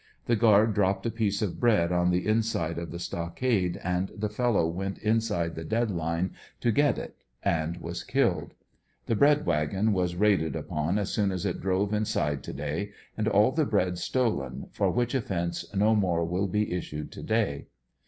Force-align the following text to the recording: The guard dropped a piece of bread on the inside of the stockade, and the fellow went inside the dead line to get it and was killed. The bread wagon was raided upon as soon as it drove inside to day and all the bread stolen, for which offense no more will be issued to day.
The 0.25 0.35
guard 0.35 0.73
dropped 0.73 1.05
a 1.05 1.11
piece 1.11 1.43
of 1.43 1.59
bread 1.59 1.91
on 1.91 2.09
the 2.09 2.25
inside 2.25 2.79
of 2.79 2.89
the 2.89 2.97
stockade, 2.97 3.79
and 3.83 4.09
the 4.17 4.29
fellow 4.29 4.67
went 4.67 4.97
inside 4.97 5.53
the 5.53 5.63
dead 5.63 5.91
line 5.91 6.31
to 6.61 6.71
get 6.71 6.97
it 6.97 7.15
and 7.43 7.77
was 7.77 8.03
killed. 8.03 8.55
The 9.05 9.15
bread 9.15 9.45
wagon 9.45 9.93
was 9.93 10.15
raided 10.15 10.55
upon 10.55 10.97
as 10.97 11.11
soon 11.11 11.31
as 11.31 11.45
it 11.45 11.61
drove 11.61 11.93
inside 11.93 12.41
to 12.45 12.51
day 12.53 12.93
and 13.15 13.27
all 13.27 13.51
the 13.51 13.63
bread 13.63 13.99
stolen, 13.99 14.69
for 14.71 14.89
which 14.89 15.13
offense 15.13 15.65
no 15.75 15.93
more 15.93 16.25
will 16.25 16.47
be 16.47 16.73
issued 16.73 17.11
to 17.11 17.21
day. 17.21 17.67